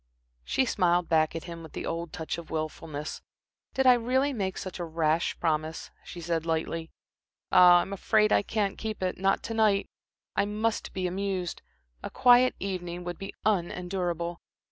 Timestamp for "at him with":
1.35-1.73